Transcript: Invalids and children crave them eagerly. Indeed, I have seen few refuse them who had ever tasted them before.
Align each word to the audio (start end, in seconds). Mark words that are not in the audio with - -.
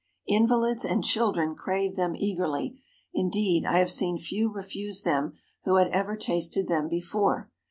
Invalids 0.27 0.83
and 0.83 1.03
children 1.03 1.53
crave 1.53 1.95
them 1.95 2.15
eagerly. 2.15 2.81
Indeed, 3.13 3.67
I 3.67 3.77
have 3.77 3.91
seen 3.91 4.17
few 4.17 4.51
refuse 4.51 5.03
them 5.03 5.33
who 5.63 5.75
had 5.75 5.89
ever 5.89 6.15
tasted 6.17 6.67
them 6.67 6.89
before. 6.89 7.51